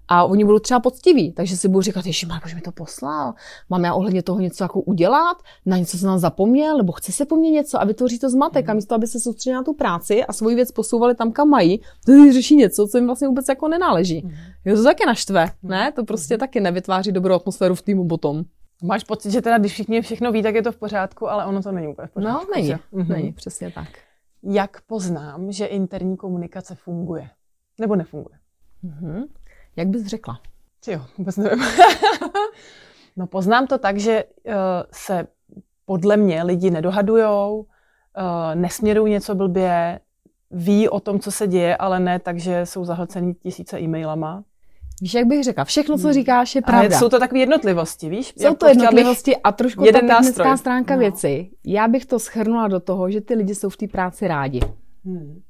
[0.09, 3.35] A oni budou třeba poctiví, takže si budou říkat, ježi, proč mi to poslal?
[3.71, 5.37] Mám já ohledně toho něco jako udělat?
[5.67, 6.77] Na něco jsem nám zapomněl?
[6.77, 7.81] Nebo chce se po mně něco?
[7.81, 8.69] A vytvoří to zmatek.
[8.69, 11.81] A místo, aby se soustředili na tu práci a svoji věc posouvali tam, kam mají,
[12.07, 14.23] to řeší něco, co jim vlastně vůbec jako nenáleží.
[14.25, 14.33] Mm.
[14.65, 15.93] Jo, to taky naštve, ne?
[15.93, 18.45] To prostě taky nevytváří dobrou atmosféru v týmu potom.
[18.83, 21.63] Máš pocit, že teda, když všichni všechno ví, tak je to v pořádku, ale ono
[21.63, 22.47] to není úplně v pořádku.
[22.47, 22.73] No, není.
[22.73, 23.09] Mm-hmm.
[23.09, 23.89] Není, přesně tak.
[24.43, 27.31] Jak poznám, že interní komunikace funguje?
[27.81, 28.39] Nebo nefunguje?
[28.85, 29.25] Mm-hmm.
[29.77, 30.41] Jak bys řekla?
[30.87, 31.65] Jo, vůbec nevím.
[33.17, 34.53] no poznám to tak, že uh,
[34.93, 35.27] se
[35.85, 37.65] podle mě lidi nedohadujou, uh,
[38.55, 40.01] nesměrují něco blbě,
[40.51, 44.45] ví o tom, co se děje, ale ne tak, že jsou zahlcený tisíce e-mailama.
[45.03, 46.13] Víš, jak bych řekla, všechno, co hmm.
[46.13, 46.81] říkáš, je pravda.
[46.81, 48.33] Ale jsou to takové jednotlivosti, víš?
[48.37, 50.59] Jsou to jednotlivosti a trošku jeden ta technická nástroj.
[50.59, 51.01] stránka no.
[51.01, 51.51] věci.
[51.65, 54.61] Já bych to schrnula do toho, že ty lidi jsou v té práci rádi.
[55.05, 55.41] Hmm.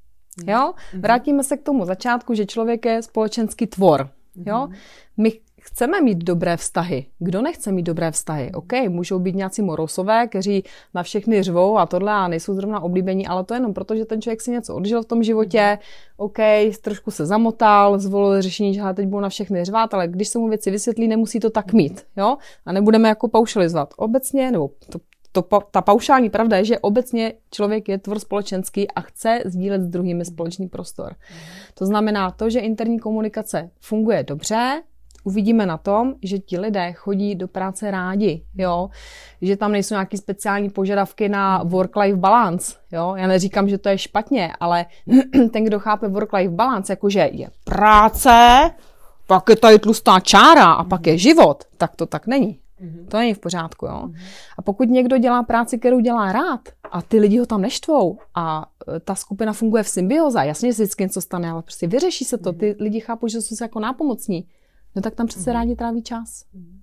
[0.47, 0.73] Jo?
[0.93, 1.03] Hmm.
[1.03, 4.11] Vrátíme se k tomu začátku, že člověk je společenský tvor.
[4.47, 4.67] Jo?
[4.67, 4.77] Mhm.
[5.17, 7.07] My chceme mít dobré vztahy.
[7.19, 8.53] Kdo nechce mít dobré vztahy?
[8.55, 13.27] OK, můžou být nějací morosové, kteří na všechny řvou a tohle a nejsou zrovna oblíbení,
[13.27, 15.79] ale to jenom proto, že ten člověk si něco odžil v tom životě, mhm.
[16.17, 16.39] OK,
[16.81, 20.49] trošku se zamotal, zvolil řešení, že teď budu na všechny řvát, ale když se mu
[20.49, 22.37] věci vysvětlí, nemusí to tak mít, jo?
[22.67, 23.95] A nebudeme jako paušalizovat.
[23.97, 24.99] Obecně, nebo to,
[25.43, 29.89] to, ta paušální pravda je, že obecně člověk je tvor společenský a chce sdílet s
[29.89, 31.15] druhými společný prostor.
[31.75, 34.83] To znamená to, že interní komunikace funguje dobře,
[35.25, 38.89] uvidíme na tom, že ti lidé chodí do práce rádi, jo?
[39.43, 42.75] že tam nejsou nějaké speciální požadavky na work-life balance.
[42.93, 43.15] Jo?
[43.17, 44.87] Já neříkám, že to je špatně, ale
[45.53, 48.31] ten, kdo chápe work-life balance, jakože je práce,
[49.27, 52.59] pak je tady tlustá čára a pak je život, tak to tak není.
[52.81, 53.09] Mm-hmm.
[53.09, 53.93] To není v pořádku, jo.
[53.93, 54.17] Mm-hmm.
[54.59, 56.61] A pokud někdo dělá práci, kterou dělá rád
[56.91, 60.83] a ty lidi ho tam neštvou a e, ta skupina funguje v symbioze, jasně se
[60.83, 63.81] vždycky něco stane, ale prostě vyřeší se to, ty lidi chápou, že jsou se jako
[63.81, 64.49] nápomocní,
[64.97, 65.55] no tak tam přece mm-hmm.
[65.55, 66.45] rádi tráví čas.
[66.57, 66.79] Mm-hmm.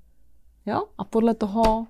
[0.65, 0.83] Jo?
[0.97, 1.87] A podle toho,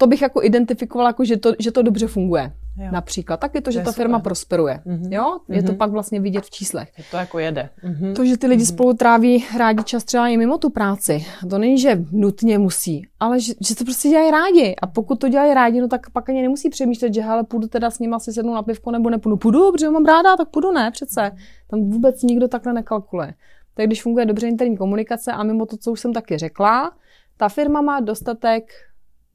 [0.00, 2.52] to bych jako identifikovala, jako že, to, že to dobře funguje.
[2.76, 2.88] Jo.
[2.92, 3.40] Například.
[3.40, 4.24] Tak je to, že to ta firma super.
[4.24, 4.80] prosperuje.
[4.86, 5.12] Mm-hmm.
[5.12, 5.38] Jo?
[5.48, 5.66] Je mm-hmm.
[5.66, 6.92] to pak vlastně vidět v číslech.
[6.98, 7.70] Je to jako jede.
[7.84, 8.14] Mm-hmm.
[8.14, 8.74] To, že ty lidi mm-hmm.
[8.74, 11.24] spolu tráví rádi čas třeba i mimo tu práci.
[11.50, 14.76] To není, že nutně musí, ale že, že to prostě dělají rádi.
[14.82, 17.90] A pokud to dělají rádi, no tak pak ani nemusí přemýšlet, že hele, půjdu teda
[17.90, 19.36] s nimi asi sednu na pivko nebo nepůjdu.
[19.36, 21.30] Půjdu, protože mám ráda, tak půjdu, ne, přece.
[21.70, 23.34] Tam vůbec nikdo takhle nekalkuluje.
[23.74, 26.92] Tak když funguje dobře interní komunikace a mimo to, co už jsem taky řekla,
[27.36, 28.64] ta firma má dostatek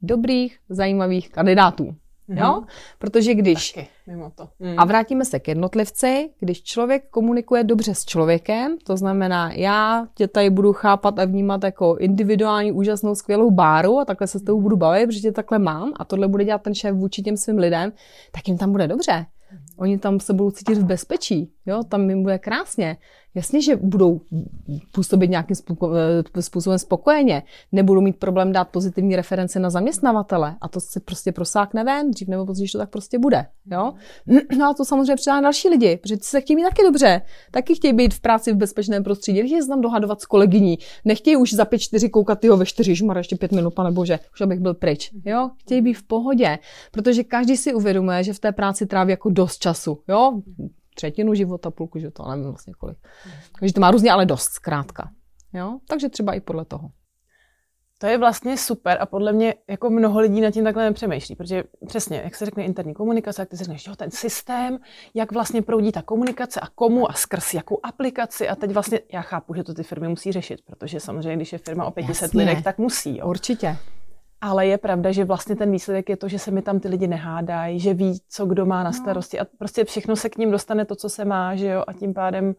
[0.06, 1.84] dobrých, zajímavých kandidátů.
[2.28, 2.38] Mm-hmm.
[2.38, 2.62] Jo?
[2.98, 3.72] Protože když...
[3.72, 4.48] Taky, mimo to.
[4.58, 4.74] Mm.
[4.78, 10.28] A vrátíme se k jednotlivci, když člověk komunikuje dobře s člověkem, to znamená, já tě
[10.28, 14.60] tady budu chápat a vnímat jako individuální, úžasnou, skvělou báru a takhle se s tou
[14.60, 17.58] budu bavit, protože tě takhle mám a tohle bude dělat ten šéf vůči těm svým
[17.58, 17.92] lidem,
[18.32, 19.26] tak jim tam bude dobře.
[19.76, 22.96] Oni tam se budou cítit v bezpečí, jo, tam jim bude krásně.
[23.36, 24.20] Jasně, že budou
[24.92, 25.56] působit nějakým
[26.36, 31.32] eh, způsobem spokojeně, nebudou mít problém dát pozitivní reference na zaměstnavatele a to se prostě
[31.32, 33.46] prosákne ven, dřív nebo později to tak prostě bude.
[33.72, 33.92] Jo?
[34.58, 37.74] No a to samozřejmě přidá další lidi, protože ty se chtějí mít taky dobře, taky
[37.74, 41.52] chtějí být v práci v bezpečném prostředí, nechtějí se tam dohadovat s kolegyní, nechtějí už
[41.52, 44.60] za pět čtyři koukat tyho ve čtyři, žmar, ještě pět minut, pane bože, už abych
[44.60, 45.10] byl pryč.
[45.24, 45.50] Jo?
[45.58, 46.58] Chtějí být v pohodě,
[46.90, 49.98] protože každý si uvědomuje, že v té práci tráví jako dost času.
[50.08, 50.40] Jo?
[50.96, 52.98] Třetinu života, půlku života, ale nevím vlastně kolik.
[53.60, 55.10] Takže to má různě, ale dost zkrátka.
[55.52, 55.78] Jo?
[55.88, 56.90] Takže třeba i podle toho.
[57.98, 61.64] To je vlastně super a podle mě jako mnoho lidí nad tím takhle nepřemýšlí, protože
[61.86, 64.78] přesně, jak se řekne interní komunikace, jak ty řekneš, jo, ten systém,
[65.14, 69.22] jak vlastně proudí ta komunikace a komu a skrz jakou aplikaci a teď vlastně, já
[69.22, 72.38] chápu, že to ty firmy musí řešit, protože samozřejmě, když je firma o 500 Jasně.
[72.38, 73.18] lidech, tak musí.
[73.18, 73.28] Jo.
[73.28, 73.76] Určitě.
[74.46, 77.06] Ale je pravda, že vlastně ten výsledek je to, že se mi tam ty lidi
[77.06, 78.92] nehádají, že ví, co kdo má na no.
[78.92, 81.92] starosti a prostě všechno se k ním dostane to, co se má, že jo, a
[81.92, 82.54] tím pádem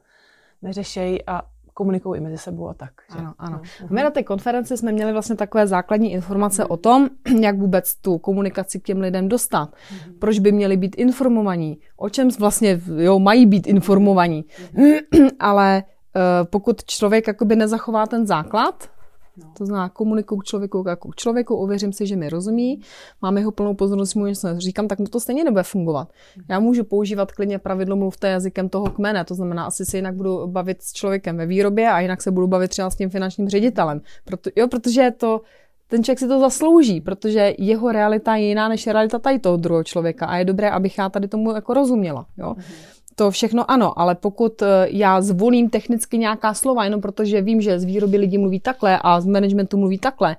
[0.62, 1.42] neřešejí a
[1.74, 2.92] komunikují i mezi sebou a tak.
[3.14, 3.20] Že?
[3.20, 3.62] Ano, ano.
[3.82, 3.88] No.
[3.90, 7.10] My na té konferenci jsme měli vlastně takové základní informace o tom,
[7.42, 9.70] jak vůbec tu komunikaci k těm lidem dostat.
[9.92, 10.14] Mm.
[10.20, 14.46] Proč by měli být informovaní, o čem vlastně jo, mají být informovaní.
[14.74, 15.28] Mm.
[15.40, 18.90] Ale uh, pokud člověk jakoby nezachová ten základ,
[19.38, 19.52] No.
[19.58, 22.82] To znamená, komunikuju k člověku jako k člověku, ověřím si, že mi rozumí,
[23.22, 26.10] mám jeho plnou pozornost, mu něco říkám, tak mu to stejně nebude fungovat.
[26.50, 30.48] Já můžu používat klidně pravidlo mluvte jazykem toho kmene, to znamená, asi se jinak budu
[30.48, 34.02] bavit s člověkem ve výrobě a jinak se budu bavit třeba s tím finančním ředitelem.
[34.26, 35.42] Proto, jo, protože to,
[35.88, 39.84] ten člověk si to zaslouží, protože jeho realita je jiná než realita tady toho druhého
[39.84, 42.26] člověka a je dobré, abych já tady tomu jako rozuměla.
[42.38, 42.56] Jo?
[42.58, 47.62] Mm-hmm to všechno ano, ale pokud eh, já zvolím technicky nějaká slova, jenom protože vím,
[47.62, 50.36] že z výroby lidi mluví takhle a z managementu mluví takhle,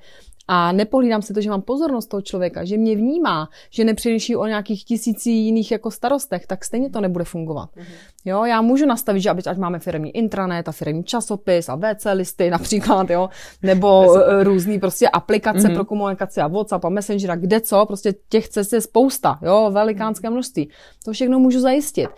[0.50, 4.46] a nepohlídám si to, že mám pozornost toho člověka, že mě vnímá, že nepřemýšlí o
[4.46, 7.68] nějakých tisící jiných jako starostech, tak stejně to nebude fungovat.
[7.76, 7.84] Mm-hmm.
[8.24, 12.50] Jo, já můžu nastavit, že ať máme firmní intranet a firmní časopis a WC listy
[12.56, 13.28] například, jo,
[13.62, 15.74] nebo eh, různý prostě aplikace mm-hmm.
[15.74, 19.70] pro komunikaci a WhatsApp a Messenger a kde co, prostě těch cest je spousta, jo,
[19.72, 20.70] velikánské množství.
[21.04, 22.08] To všechno můžu zajistit.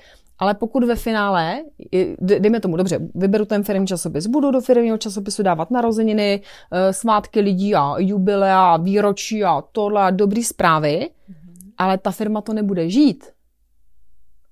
[0.40, 1.62] Ale pokud ve finále,
[2.20, 7.40] dejme tomu, dobře, vyberu ten firmní časopis, budu do firmního časopisu dávat narozeniny, eh, svátky
[7.40, 11.72] lidí a jubilea výročí a tohle a dobrý zprávy, mm-hmm.
[11.78, 13.28] ale ta firma to nebude žít,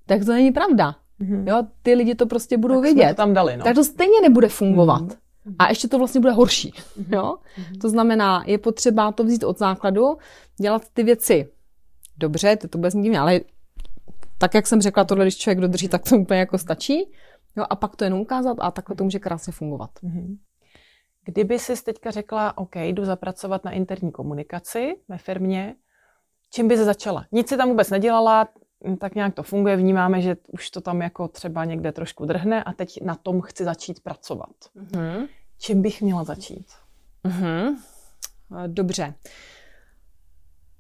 [0.07, 0.95] tak to není pravda.
[1.21, 1.49] Mm-hmm.
[1.49, 3.09] Jo, ty lidi to prostě budou tak vědět.
[3.09, 3.65] To tam dali, no.
[3.65, 5.03] Tak to stejně nebude fungovat.
[5.03, 5.55] Mm-hmm.
[5.59, 6.73] A ještě to vlastně bude horší.
[6.73, 7.15] Mm-hmm.
[7.15, 7.37] Jo?
[7.59, 7.79] Mm-hmm.
[7.81, 10.17] To znamená, je potřeba to vzít od základu,
[10.61, 11.49] dělat ty věci
[12.19, 13.41] dobře, to, to bude znít ale
[14.39, 17.13] tak, jak jsem řekla, tohle, když člověk dodrží, tak to úplně jako stačí.
[17.57, 19.91] Jo, a pak to jenom ukázat a takhle to může krásně fungovat.
[20.03, 20.39] Mm-hmm.
[21.25, 25.75] Kdyby si teďka řekla, OK, jdu zapracovat na interní komunikaci ve firmě,
[26.51, 27.27] čím by se začala?
[27.33, 28.49] Nic si tam vůbec nedělala,
[29.01, 32.73] tak nějak to funguje, vnímáme, že už to tam jako třeba někde trošku drhne a
[32.73, 34.55] teď na tom chci začít pracovat.
[34.77, 35.29] Mm-hmm.
[35.59, 36.67] Čím bych měla začít?
[37.25, 37.77] Mm-hmm.
[38.67, 39.15] Dobře.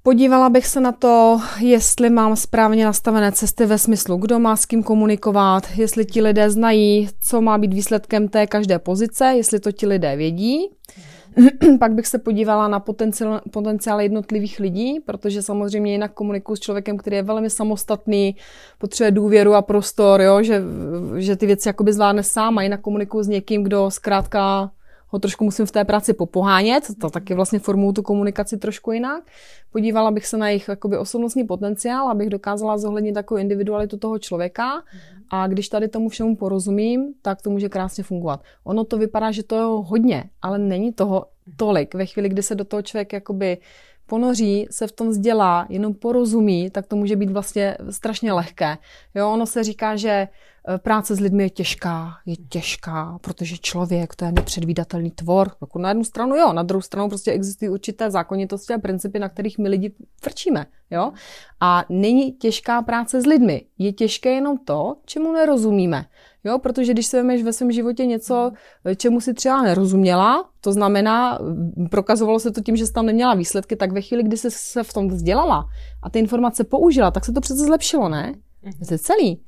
[0.08, 4.66] Podívala bych se na to, jestli mám správně nastavené cesty ve smyslu, kdo má s
[4.66, 9.72] kým komunikovat, jestli ti lidé znají, co má být výsledkem té každé pozice, jestli to
[9.72, 10.68] ti lidé vědí.
[11.78, 16.96] Pak bych se podívala na potenciál, potenciál jednotlivých lidí, protože samozřejmě jinak komunikuju s člověkem,
[16.96, 18.36] který je velmi samostatný,
[18.78, 20.62] potřebuje důvěru a prostor, jo, že,
[21.16, 24.70] že ty věci jakoby zvládne sám a jinak komunikuju s někým, kdo zkrátka
[25.08, 29.24] ho trošku musím v té práci popohánět, to taky vlastně formuju tu komunikaci trošku jinak.
[29.72, 34.82] Podívala bych se na jejich jakoby, osobnostní potenciál, abych dokázala zohlednit takovou individualitu toho člověka
[35.30, 38.40] a když tady tomu všemu porozumím, tak to může krásně fungovat.
[38.64, 41.94] Ono to vypadá, že to je hodně, ale není toho tolik.
[41.94, 43.58] Ve chvíli, kdy se do toho člověk jakoby
[44.08, 48.78] ponoří, se v tom vzdělá, jenom porozumí, tak to může být vlastně strašně lehké.
[49.14, 50.28] Jo, ono se říká, že
[50.70, 55.50] Eh, práce s lidmi je těžká, je těžká, protože člověk to je nepředvídatelný tvor.
[55.60, 59.28] Jako na jednu stranu jo, na druhou stranu prostě existují určité zákonitosti a principy, na
[59.28, 59.92] kterých my lidi
[60.22, 60.66] frčíme.
[60.90, 61.12] Jo?
[61.60, 63.62] A není těžká práce s lidmi.
[63.78, 66.04] Je těžké jenom to, čemu nerozumíme.
[66.44, 68.50] Jo, protože když se vemeš ve svém životě něco,
[68.96, 71.38] čemu si třeba nerozuměla, to znamená,
[71.90, 74.82] prokazovalo se to tím, že jsi tam neměla výsledky, tak ve chvíli, kdy jsi se
[74.82, 75.64] v tom vzdělala
[76.02, 78.34] a ty informace použila, tak se to přece zlepšilo, ne?
[78.62, 78.72] Mhm.
[78.88, 79.40] To je celý.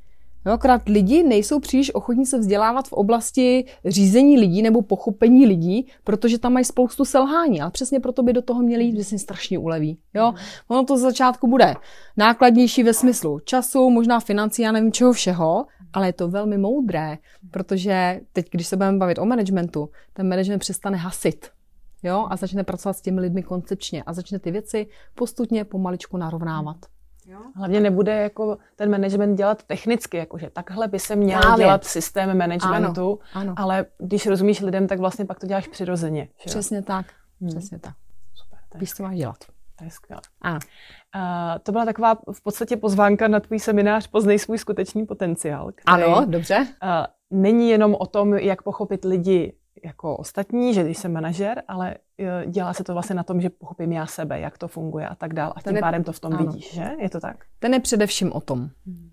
[0.46, 5.86] Jo, akorát lidi nejsou příliš ochotní se vzdělávat v oblasti řízení lidí nebo pochopení lidí,
[6.04, 7.60] protože tam mají spoustu selhání.
[7.60, 9.98] A přesně proto by do toho měli jít, že se strašně uleví.
[10.14, 10.34] Jo?
[10.68, 11.74] Ono to z začátku bude
[12.16, 17.18] nákladnější ve smyslu času, možná financí, já nevím čeho všeho, ale je to velmi moudré,
[17.50, 21.50] protože teď, když se budeme bavit o managementu, ten management přestane hasit.
[22.02, 22.26] Jo?
[22.30, 26.76] A začne pracovat s těmi lidmi koncepčně a začne ty věci postupně pomaličku narovnávat.
[27.26, 27.38] Jo?
[27.56, 31.64] Hlavně nebude jako ten management dělat technicky, jakože takhle by se měl Právě.
[31.64, 33.54] dělat systém managementu, ano, ano.
[33.56, 36.28] ale když rozumíš lidem, tak vlastně pak to děláš přirozeně.
[36.38, 36.44] Že?
[36.46, 37.06] Přesně tak,
[37.40, 37.50] hmm.
[37.50, 37.94] přesně tak.
[38.34, 39.44] Super, Víš, co máš dělat.
[39.80, 40.22] To je skvělé.
[40.40, 40.58] Ano.
[41.16, 45.72] Uh, to byla taková v podstatě pozvánka na tvůj seminář Poznej svůj skutečný potenciál.
[45.72, 46.66] Který, ano, dobře.
[46.82, 49.52] Uh, není jenom o tom, jak pochopit lidi
[49.84, 53.50] jako ostatní, že když jsem manažer, ale e, dělá se to vlastně na tom, že
[53.50, 55.52] pochopím já sebe, jak to funguje a tak dále.
[55.56, 56.46] A tím je, pádem to v tom ano.
[56.46, 56.90] vidíš, že?
[56.98, 57.36] Je to tak?
[57.58, 58.58] Ten je především o tom.
[58.86, 59.10] Hmm.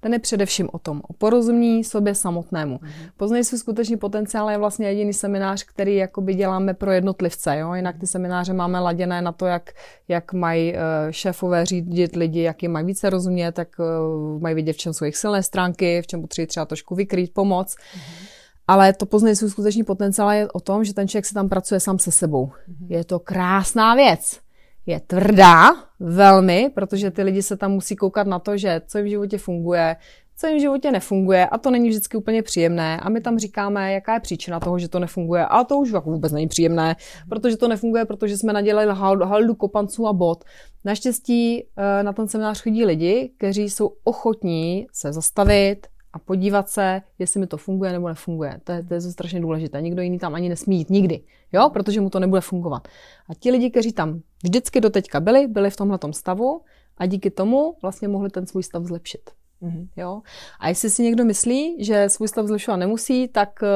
[0.00, 2.76] Ten je především o tom, o porozumění sobě samotnému.
[2.76, 3.10] Mm-hmm.
[3.16, 7.58] Poznej svůj skutečný potenciál je vlastně jediný seminář, který jakoby děláme pro jednotlivce.
[7.58, 7.74] Jo?
[7.74, 9.70] Jinak ty semináře máme laděné na to, jak,
[10.08, 10.78] jak mají uh,
[11.10, 15.04] šéfové řídit lidi, jak je mají více rozumět, jak uh, mají vidět, v čem jsou
[15.04, 17.74] jejich silné stránky, v čem potřebují třeba trošku vykrýt, pomoc.
[17.74, 18.28] Mm-hmm.
[18.68, 21.80] Ale to poznej svůj skutečný potenciál je o tom, že ten člověk se tam pracuje
[21.80, 22.46] sám se sebou.
[22.46, 22.86] Mm-hmm.
[22.88, 24.40] Je to krásná věc
[24.88, 25.70] je tvrdá,
[26.00, 29.38] velmi, protože ty lidi se tam musí koukat na to, že co jim v životě
[29.38, 29.96] funguje,
[30.36, 33.00] co jim v životě nefunguje a to není vždycky úplně příjemné.
[33.00, 35.46] A my tam říkáme, jaká je příčina toho, že to nefunguje.
[35.46, 36.96] A to už jako vůbec není příjemné,
[37.28, 38.88] protože to nefunguje, protože jsme nadělali
[39.24, 40.44] haldu kopanců a bod.
[40.84, 47.02] Naštěstí eh, na ten seminář chodí lidi, kteří jsou ochotní se zastavit, a podívat se,
[47.18, 48.60] jestli mi to funguje nebo nefunguje.
[48.64, 49.80] To je, to je strašně důležité.
[49.80, 51.20] Nikdo jiný tam ani nesmí jít nikdy,
[51.52, 51.70] jo?
[51.72, 52.88] protože mu to nebude fungovat.
[53.28, 56.60] A ti lidi, kteří tam vždycky do teďka byli, byli v tomhle stavu
[56.98, 59.30] a díky tomu vlastně mohli ten svůj stav zlepšit.
[59.62, 59.88] Mm-hmm.
[59.96, 60.22] Jo?
[60.60, 63.68] A jestli si někdo myslí, že svůj stav zlepšovat nemusí, tak uh,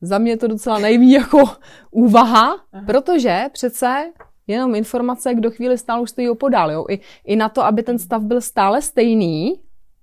[0.00, 1.42] za mě je to docela nejví jako
[1.90, 2.84] úvaha, Aha.
[2.86, 4.12] protože přece
[4.46, 6.70] jenom informace, kdo chvíli stál už stojí opodál.
[6.70, 6.84] Jo?
[6.88, 9.60] I, I na to, aby ten stav byl stále stejný,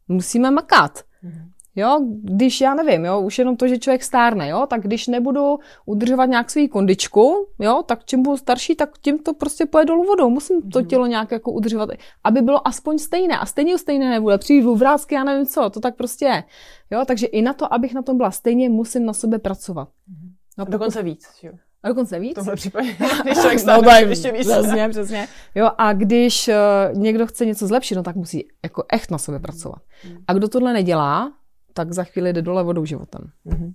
[0.08, 1.00] musíme makat.
[1.00, 1.53] Mm-hmm.
[1.76, 5.60] Jo, když já nevím, jo, už jenom to, že člověk stárne, jo, tak když nebudu
[5.86, 10.04] udržovat nějak svou kondičku, jo, tak čím budu starší, tak tím to prostě pojede dolů
[10.04, 10.30] vodou.
[10.30, 10.88] Musím to mhm.
[10.88, 11.90] tělo nějak jako udržovat,
[12.24, 13.38] aby bylo aspoň stejné.
[13.38, 14.38] A stejně stejné nebude.
[14.38, 16.44] Přijdu vrázky, já nevím co, to tak prostě je.
[16.92, 19.90] Jo, takže i na to, abych na tom byla stejně, musím na sebe pracovat.
[20.08, 20.34] Mhm.
[20.58, 21.52] No, dokonce víc, jo.
[21.84, 22.32] A dokonce víc?
[22.32, 24.48] V tomhle případě, když člověk stane, no, ještě víc.
[24.48, 25.28] Přesně, přesně.
[25.56, 29.40] Jo, a když uh, někdo chce něco zlepšit, no tak musí jako echt na sebe
[29.40, 29.82] pracovat.
[30.10, 30.18] Mm.
[30.28, 31.32] A kdo tohle nedělá,
[31.74, 33.32] tak za chvíli jde dole vodou životem.
[33.46, 33.74] Mm-hmm.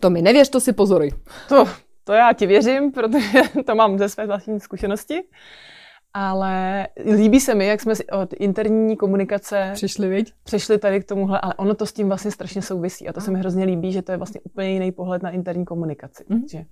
[0.00, 1.10] To mi nevěř, to si pozoruj.
[1.48, 1.64] To,
[2.04, 5.22] to já ti věřím, protože to mám ze své vlastní zkušenosti.
[6.14, 10.32] Ale líbí se mi, jak jsme od interní komunikace přišli, viď?
[10.44, 13.08] přišli tady k tomuhle, ale ono to s tím vlastně strašně souvisí.
[13.08, 15.64] A to se mi hrozně líbí, že to je vlastně úplně jiný pohled na interní
[15.64, 16.24] komunikaci.
[16.30, 16.66] Mm-hmm.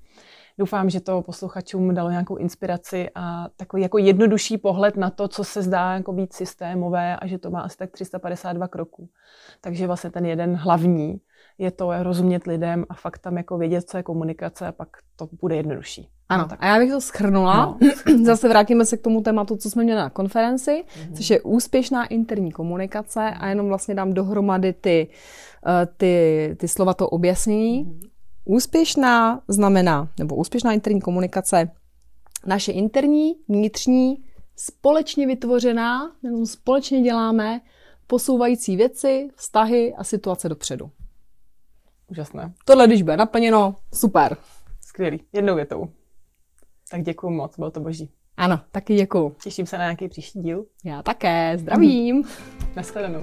[0.58, 5.44] Doufám, že to posluchačům dalo nějakou inspiraci a takový jako jednodušší pohled na to, co
[5.44, 9.08] se zdá jako být systémové a že to má asi tak 352 kroků.
[9.60, 11.20] Takže vlastně ten jeden hlavní
[11.58, 15.28] je to rozumět lidem a fakt tam jako vědět, co je komunikace a pak to
[15.40, 16.08] bude jednodušší.
[16.28, 17.78] Ano, a já bych to schrnula.
[17.80, 18.24] No.
[18.24, 21.12] Zase vrátíme se k tomu tématu, co jsme měli na konferenci, mm-hmm.
[21.16, 25.08] což je úspěšná interní komunikace a jenom vlastně dám dohromady ty,
[25.66, 27.84] eh, ty, ty slova to objasnění.
[27.84, 28.09] Mm-hmm.
[28.50, 31.70] Úspěšná znamená, nebo úspěšná interní komunikace,
[32.46, 34.24] naše interní, vnitřní,
[34.56, 37.60] společně vytvořená, nebo společně děláme,
[38.06, 40.90] posouvající věci, vztahy a situace dopředu.
[42.08, 42.52] Úžasné.
[42.64, 44.36] Tohle, když bude naplněno, super.
[44.80, 45.20] Skvělý.
[45.32, 45.88] Jednou větou.
[46.90, 48.10] Tak děkuji moc, bylo to boží.
[48.36, 49.36] Ano, taky děkuji.
[49.42, 50.64] Těším se na nějaký příští díl.
[50.84, 52.24] Já také, zdravím.
[52.76, 53.22] Naschledanou.